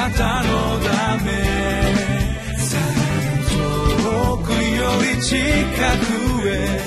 [0.00, 1.30] なたのため
[3.50, 6.80] 遠くより近くへ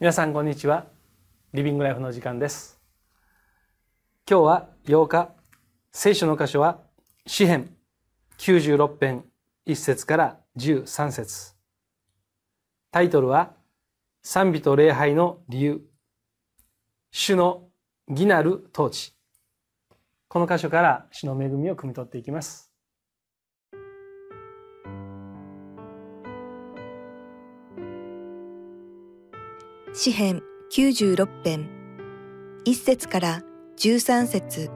[0.00, 0.86] 皆さんこんにちは。
[1.54, 2.80] リビングライフの時間です。
[4.28, 5.30] 今日は8日。
[5.92, 6.80] 聖書の箇所は
[7.24, 7.76] 詩編
[8.36, 9.24] 96編
[9.64, 11.54] 1節から13節。
[12.90, 13.59] タイトルは
[14.22, 15.80] 賛美と礼拝の理由。
[17.10, 17.68] 主の
[18.08, 19.14] 義なる統治。
[20.28, 22.70] この箇所から主の恵みを汲み取っていきます。
[29.92, 31.68] 詩編96編。
[32.66, 33.42] 1節から
[33.76, 34.70] 13節。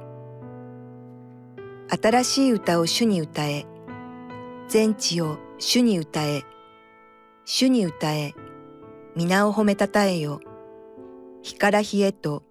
[2.02, 3.66] 新しい歌を主に歌え。
[4.68, 6.42] 全地を主に歌え。
[7.44, 8.34] 主に歌え。
[9.16, 10.40] 皆を褒めたたえよ。
[11.40, 12.42] 日から日へと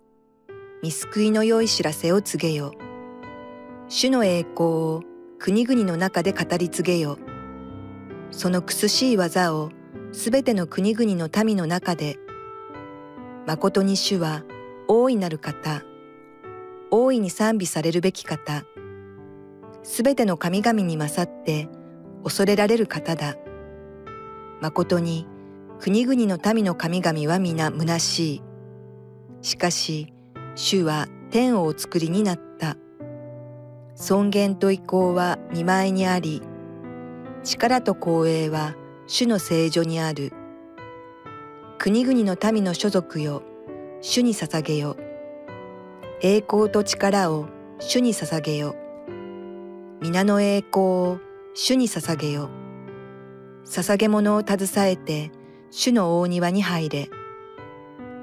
[0.82, 2.74] 見救いの良い知らせを告げよ。
[3.90, 5.02] 主の栄光を
[5.40, 7.18] 国々の中で語り継げよ。
[8.32, 9.72] その苦しい技を
[10.14, 12.18] すべての国々の民の中で
[13.46, 14.44] 誠に主は
[14.88, 15.84] 大いなる方、
[16.92, 18.64] 大いに賛美されるべき方、
[19.84, 21.68] すべての神々に勝って
[22.24, 23.36] 恐れられる方だ。
[24.62, 25.28] 誠に
[25.84, 28.42] 国々の民の神々は皆虚しい。
[29.42, 30.14] しかし、
[30.56, 32.78] 主は天をお作りになった。
[33.94, 36.42] 尊厳と意向は見舞いにあり、
[37.44, 38.76] 力と光栄は
[39.08, 40.32] 主の聖女にある。
[41.80, 43.44] 国々の民の所属よ、
[44.00, 44.96] 主に捧げよ。
[46.22, 48.78] 栄光と力を主に捧げよ。
[50.02, 51.20] 皆の栄光を
[51.54, 52.50] 主に捧げよ。
[53.66, 55.43] 捧げ物を携えて
[55.76, 57.10] 主の大庭に入れ。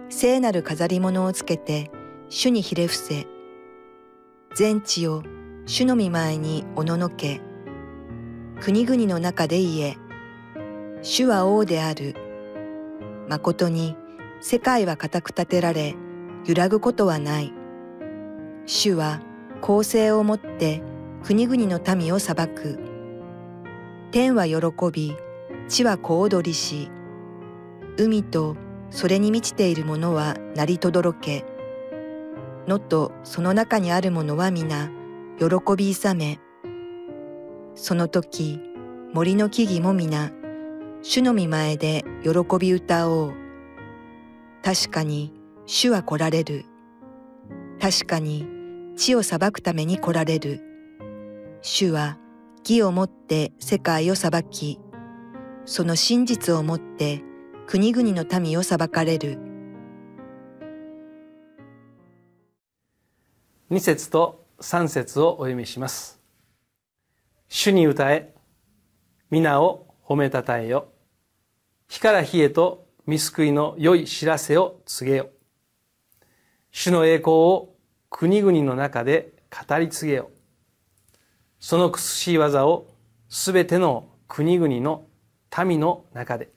[0.09, 1.91] 聖なる飾り物をつけて
[2.29, 3.27] 主にひれ伏せ。
[4.55, 5.25] 全地を
[5.67, 7.41] 主の御前におののけ。
[8.61, 9.97] 国々の中で言え。
[11.03, 12.15] 主は王である。
[13.29, 13.97] 誠に
[14.41, 15.97] 世界は固く立てられ
[16.47, 17.53] 揺らぐことはない。
[18.65, 19.21] 主は
[19.61, 20.85] 公正をもって
[21.25, 22.79] 国々の民を裁く。
[24.13, 24.57] 天は喜
[24.93, 25.17] び、
[25.67, 26.93] 地は小躍りし、
[27.99, 28.57] 海と
[28.91, 31.45] それに満ちているものは鳴りとどろけ。
[32.67, 34.91] 野とその中にあるものは皆
[35.39, 35.47] 喜
[35.77, 36.41] び勇め。
[37.75, 38.61] その時
[39.13, 40.31] 森の木々も皆
[41.03, 43.35] 主の御前で喜び歌おう。
[44.63, 45.33] 確かに
[45.67, 46.65] 主は来られる。
[47.81, 48.47] 確かに
[48.97, 50.61] 地を裁くために来られる。
[51.63, 52.19] 主は
[52.63, 54.79] 義をもって世界を裁き、
[55.65, 57.23] その真実をもって
[57.71, 59.39] 国々の民を裁かれる。
[63.71, 66.21] 2節と3節をお読みします。
[67.49, 68.35] 主に歌え、
[69.31, 70.89] 皆を褒めたたえよ。
[71.89, 75.31] 日から日へと見救いの良い知らせを告げよ。
[76.73, 77.77] 主の栄光を
[78.09, 80.33] 国々の中で語り継げよ。
[81.61, 82.89] その苦しい技を
[83.29, 85.07] すべての国々の
[85.65, 86.51] 民の中で。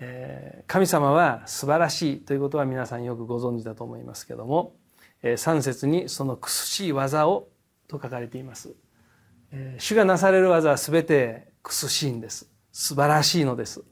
[0.00, 4.76] え、神様は素晴らしいということは皆さんよくご存知だと思いますけども、
[5.22, 7.48] え、3節にその苦しい技を
[7.88, 8.74] と書かれています。
[9.78, 12.50] 主がなされる技は全て苦しいんです。
[12.70, 13.82] 素晴らしいのです。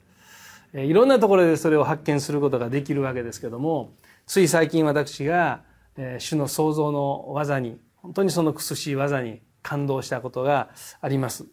[0.74, 3.94] いろんなところでそれを発見することができるわけですけども、
[4.26, 5.62] つい最近私が
[6.18, 10.68] 主の創造の技に、本当にその苦しい技に感動したことが
[11.00, 11.46] あります。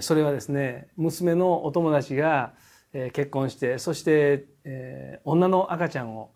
[0.00, 2.54] それはですね、娘のお友達が
[2.92, 6.30] え結婚して、そしてえ女の赤ちゃんを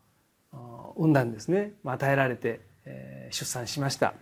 [0.97, 1.73] 産んだんですね。
[1.83, 4.15] まあ与えられてえ出産しました。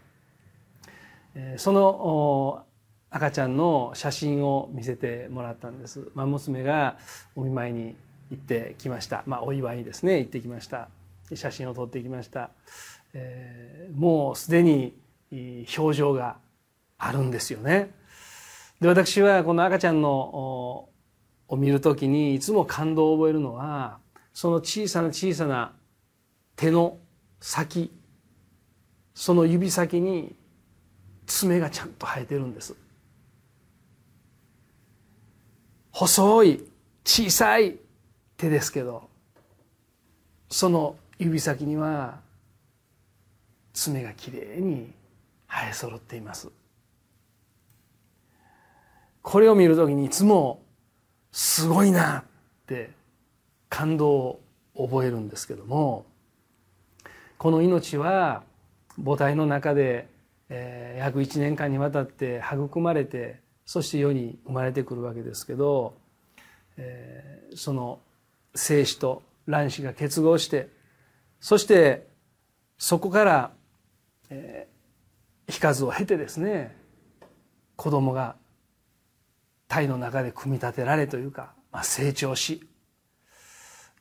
[1.34, 2.64] えその
[3.12, 6.08] 赤ちゃんの写真を見せてもらったんです。
[6.14, 6.96] まあ、娘が
[7.36, 7.94] お見舞いに
[8.30, 9.22] 行ってきました。
[9.26, 10.88] まあ、お祝いにですね、行ってきました。
[11.34, 12.50] 写真を撮ってきました。
[13.12, 14.94] えー、もうすでに
[15.76, 16.38] 表情が
[16.96, 17.90] あるんですよね。
[18.80, 20.88] で、私はこの赤ちゃんの
[21.52, 23.98] を見るときにいつも感動を覚えるのは、
[24.32, 25.74] その小さな小さな
[26.56, 26.96] 手の
[27.40, 27.92] 先、
[29.12, 30.34] その指先に
[31.26, 32.74] 爪がちゃんと生えてるんです。
[35.90, 36.64] 細い
[37.04, 37.76] 小さい
[38.38, 39.10] 手ですけど
[40.48, 42.20] その指先には
[43.74, 44.90] 爪がきれいに
[45.46, 46.48] 生え揃っています。
[49.20, 50.61] これを見るときにいつも
[51.32, 52.24] すごいなっ
[52.66, 52.90] て
[53.68, 54.40] 感動を
[54.76, 56.04] 覚えるんですけども
[57.38, 58.42] この命は
[59.02, 60.06] 母体の中で、
[60.48, 65.94] えー、約1年間にわたって育まれてそして世に生まれてくるわけですけど、
[66.76, 68.00] えー、その
[68.54, 70.68] 精子と卵子が結合して
[71.40, 72.06] そして
[72.76, 73.50] そこから、
[74.30, 76.76] えー、非数を経てですね
[77.76, 78.36] 子供が
[79.72, 82.68] 体の中で組み立てられというか、まあ、成長し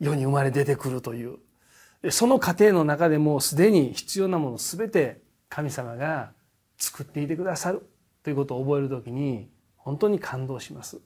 [0.01, 1.37] 世に生まれ出てくるという
[2.09, 6.33] その過程の中でもうすでに必要なもの全て神様が
[6.77, 7.87] 作っていてくださる
[8.21, 10.99] ということを覚える時に本当に感動します。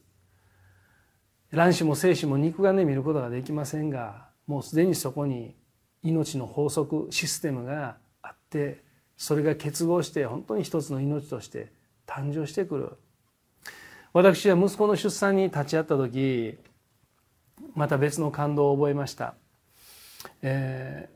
[1.52, 5.54] 卵子も精子も肉眼で見ることができませんがもうすでにそこに
[6.02, 8.82] 命の法則システムがあって
[9.16, 11.70] それが結合して本当に一つの命として
[12.04, 12.98] 誕生してくる
[14.16, 16.56] 私は息子の出産に立ち会った時
[17.74, 19.34] また別の感動を覚えました、
[20.40, 21.10] え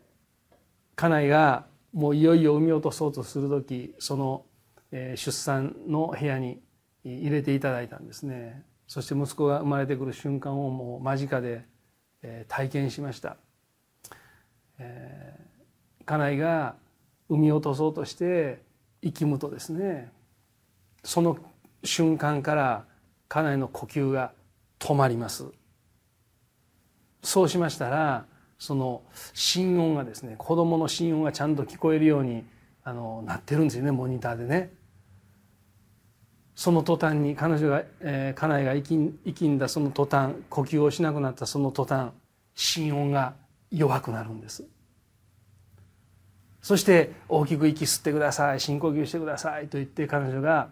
[0.50, 0.55] ー、
[0.97, 1.64] 家内が
[1.94, 4.44] もういよいよ産み落とそうとする時その、
[4.93, 6.61] えー、出産の部屋に
[7.02, 8.64] 入れていただいたんですね。
[8.87, 11.64] そして息子が生まれてくる瞬間をもう間近で、
[12.20, 13.38] えー、体験しました、
[14.79, 16.75] えー、家内が
[17.31, 18.61] 産み落とそうとして
[19.03, 20.12] 生きむとですね。
[21.03, 21.38] その
[21.82, 22.89] 瞬間から
[23.31, 24.32] 家内の呼吸が
[24.81, 25.44] 止まります
[27.23, 28.25] そうしましたら
[28.59, 32.44] その心音がですね子供の心音がちゃんと聞こえるように
[32.82, 34.73] あのなってるんですよねモニターでね。
[36.56, 42.11] その途端に彼女が、えー、家内が生き生きんだその途端呼吸をしなくなったその途端
[42.55, 43.35] 心音が
[43.71, 44.65] 弱くなるんです。
[46.61, 50.69] そして大きく息吸ってください深呼吸してくださいと言って彼女が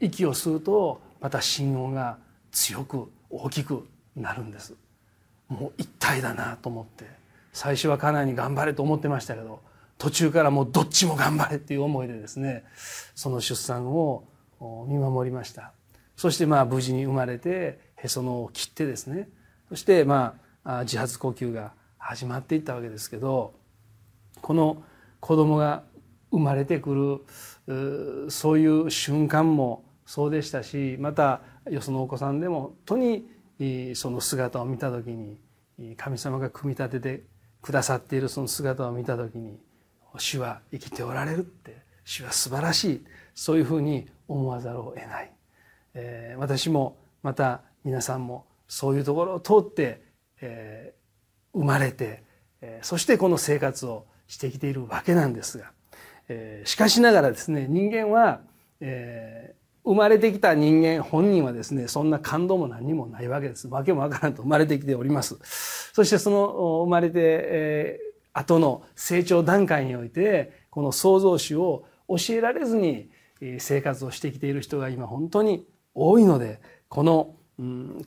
[0.00, 2.18] 息を吸うとまた心音が
[2.52, 3.84] 強く大きく
[4.14, 4.74] なるんです。
[5.48, 7.04] もう一体だなと思って。
[7.52, 9.60] 最初は家内に頑張れと思ってましたけど
[9.98, 12.62] 途中からもうどっちも頑張れっていう思いでですね
[13.16, 14.22] その出産を
[14.86, 15.72] 見守りました。
[16.14, 19.28] そしてまあ無事に生まれてへそのを切ってですね。
[19.68, 23.52] そしてまあ自発呼吸が始まっていったわけですけど
[24.42, 24.80] この
[25.18, 25.82] 子供が
[26.30, 27.20] 生まれてく
[27.66, 35.38] るそういう瞬間もそうでしたしまたよそのお子さんでも本当にその姿を見た時に
[35.96, 37.22] 神様が組み立てて
[37.60, 39.58] くださっているその姿を見た時に
[40.16, 43.04] 主は生きておられるって主は素晴らしい
[43.34, 45.32] そういうふうに思わざるを得ない、
[45.94, 50.00] えー、私もまた皆さんもそういうところを通って、
[50.40, 52.22] えー、生まれて、
[52.60, 55.72] えー、そしてこの生活をしてきているわけなんですが、
[56.28, 58.40] えー、しかしながらですね人間は、
[58.80, 63.68] えー、生まれてきた人間本人はですねそんな感動も何もないわけです。
[63.68, 64.42] わけもわからんと。
[64.42, 65.36] 生まれてきております。
[65.94, 73.10] そしてその生まれて、えー、後の成長段階においてこの創造主を教えられずに
[73.58, 77.36] 生活をしてきている人が今本当に多いのでこの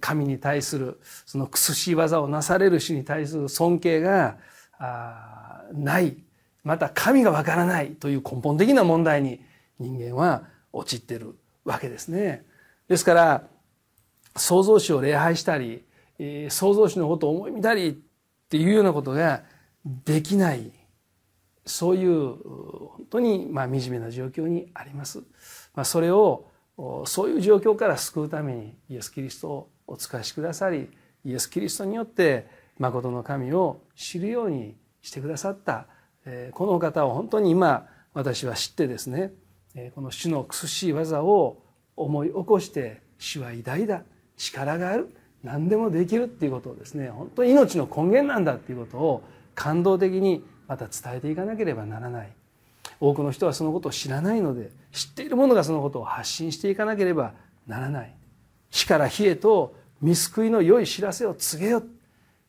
[0.02, 4.38] 神に対するその苦しい技をなされる主に対する尊敬が
[5.74, 6.18] ない。
[6.66, 9.40] また神がわからないという根本的な問題に
[9.80, 10.44] 人間は
[10.74, 11.36] 陥っている。
[11.66, 12.46] わけですね。
[12.88, 13.48] ですから
[14.36, 15.84] 創造主を礼拝したり
[16.50, 17.94] 創造主のことを思い見たりっ
[18.50, 19.44] ていうようなことが
[19.86, 20.72] できない
[21.66, 25.20] そういう本当にまあ惨めな状況にあります。
[25.76, 26.48] まあ、それを
[27.06, 30.90] そういう状況から救うためにイエス・キリストをお使いしくださり
[31.26, 35.88] イエス・キリストによって誠の神を知るようにしてくださった
[36.54, 39.34] この方を本当に今私は知ってですね
[39.96, 41.62] この主の苦しい技を
[41.96, 44.04] 思い起こして主は偉大だ
[44.38, 49.24] 力がある何でもできるっていうことをですね本当に命の根源なんだっていうことを
[49.56, 52.30] 感動的にまた伝えていかなければならない。
[53.02, 57.34] 多くの人はそのことを知らないので知っている者がそのことを発信していかなければ
[57.68, 58.14] ならない。
[58.72, 61.84] 死から火へと見救いの良い知らせを告げよ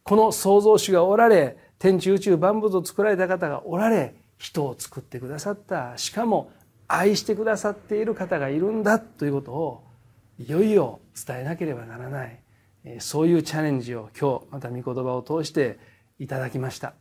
[0.03, 5.97] この創造主がおられ天地宇宙万物を作られた方がおられ人を作ってくださった。
[5.97, 6.51] しかも
[6.93, 9.85] 愛してくださっている方がいるんだということを
[10.39, 12.41] いよいよ伝えなければならない
[12.99, 15.79] そういうチャレンジを今日また御言葉を通して
[16.19, 16.95] いただきました。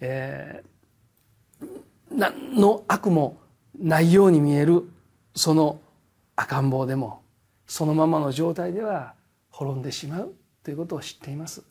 [0.00, 1.66] えー、
[2.10, 3.38] 何の悪も
[3.78, 4.88] ないように見える
[5.34, 5.80] その
[6.36, 7.22] 赤ん坊でも
[7.66, 9.14] そのままの状態では
[9.50, 11.62] 滅んでしまうということを知っています。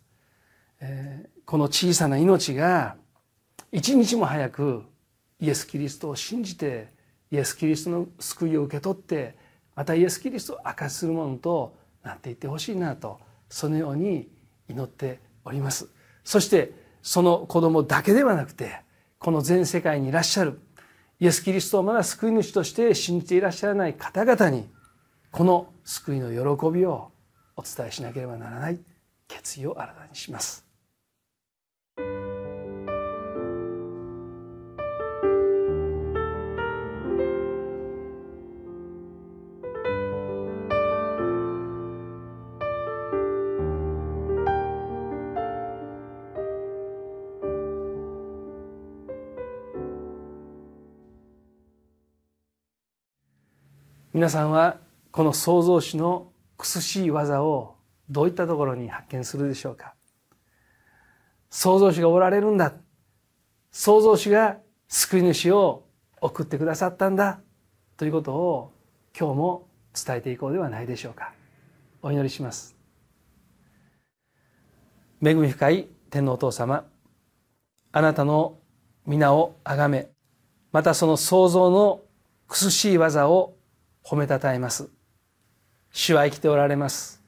[0.81, 2.95] えー、この小さな命が
[3.71, 4.83] 一日も早く
[5.39, 6.98] イエス・キリストを信じて
[7.31, 9.35] イエス・キリストの救いを受け取って
[9.75, 13.19] またイエス・キリストを明かしするものとなっていってほしいなと
[13.49, 14.29] そのように
[14.67, 15.87] 祈っております
[16.23, 18.81] そしてその子供だけではなくて
[19.19, 20.59] この全世界にいらっしゃる
[21.19, 24.69] イエス・キリストをまだ救い主として信じていらっしゃらない方々に
[25.31, 27.11] この救いの喜びを
[27.55, 28.79] お伝えしなければならない
[29.27, 30.68] 決意を新たにします。
[54.19, 54.75] 皆さんは
[55.13, 57.77] この創造主の苦しい技を
[58.09, 59.95] どういったところに発見するでしょうか？
[61.49, 62.73] 創造主がおられるんだ。
[63.71, 64.57] 創造主が
[64.89, 65.85] 救い主を
[66.19, 67.39] 送ってくださったんだ。
[67.95, 68.73] ということを
[69.17, 71.31] 今日も伝えていこうではないでしょうか。
[72.01, 72.75] お祈りします。
[75.23, 76.83] 恵み深い天皇お父様
[77.93, 78.57] あなたの
[79.05, 80.09] 皆をあがめ
[80.73, 82.01] またその創造の
[82.49, 83.55] 苦しい技を
[84.09, 84.89] 褒めたたえます。
[85.91, 87.21] 主は生きておられます。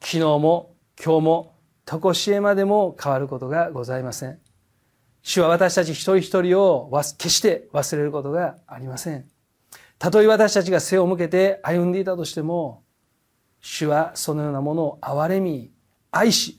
[0.00, 1.54] 昨日も今日も
[1.86, 4.40] 常しえまでも変わることがございません。
[5.22, 9.26] 主は私たち一人一人を決して忘れることがありません。
[10.00, 12.82] たとえ私たちが背を向けて歩んでいたとしても
[13.60, 15.70] 主はそのようなものを憐れみ
[16.10, 16.58] 愛し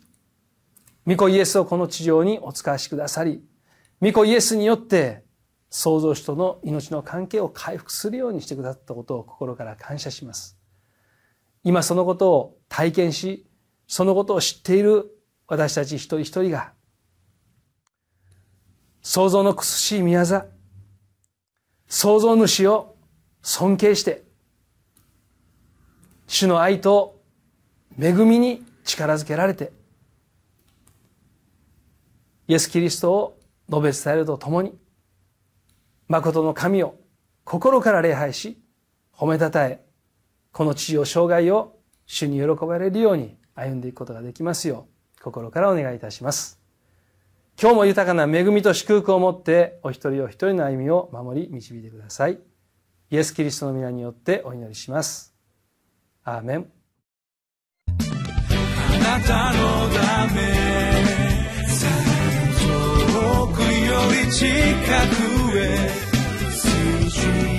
[1.06, 3.44] 御子イエスをこの地上にお使わしくださり
[4.02, 5.25] 御子イエスによって
[5.70, 10.58] 創造主との命の関係を回復するようにしてくださったことを心から感謝します。
[11.64, 13.48] 今そのことを体験し、
[13.88, 15.12] そのことを知っている
[15.48, 16.74] 私たち一人一人が、
[19.02, 20.46] 創造の苦しい宮座、
[21.88, 22.96] 創造主を
[23.42, 24.24] 尊敬して、
[26.28, 27.22] 主の愛と
[28.00, 29.72] 恵みに力づけられて、
[32.48, 34.78] イエス・キリストを述べ伝えるとともに、
[36.08, 36.96] 誠の神を
[37.44, 38.60] 心から礼拝し、
[39.16, 39.84] 褒めたたえ、
[40.52, 46.60] この地上生涯を主に喜ばれるように歩んでいくことができますよう、心からお願いいたします。
[47.60, 52.40] 今日も豊かな恵みと祝福を持って、お一人お一人の歩みを守り導いてください。
[53.12, 55.34] イエス・キリストの皆によってお祈りします。
[56.24, 56.68] アーメン。
[57.88, 57.94] あ
[59.00, 60.42] なたのため
[62.62, 63.66] 遠くよ
[64.26, 64.46] り近
[65.15, 65.15] く
[67.16, 67.55] ti.